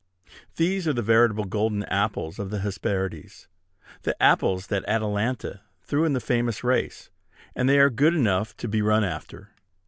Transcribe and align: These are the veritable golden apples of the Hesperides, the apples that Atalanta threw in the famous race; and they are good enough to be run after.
These 0.55 0.87
are 0.87 0.93
the 0.93 1.03
veritable 1.03 1.43
golden 1.43 1.83
apples 1.83 2.39
of 2.39 2.49
the 2.49 2.61
Hesperides, 2.61 3.47
the 4.01 4.19
apples 4.19 4.65
that 4.65 4.83
Atalanta 4.87 5.61
threw 5.83 6.05
in 6.05 6.13
the 6.13 6.19
famous 6.19 6.63
race; 6.63 7.11
and 7.55 7.69
they 7.69 7.77
are 7.77 7.91
good 7.91 8.15
enough 8.15 8.57
to 8.57 8.67
be 8.67 8.81
run 8.81 9.03
after. 9.03 9.51